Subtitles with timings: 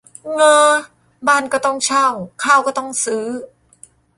[0.31, 0.71] เง้อ
[1.27, 2.07] บ้านก็ต้องเช่า
[2.43, 3.25] ข้าวก็ต้องซื้อ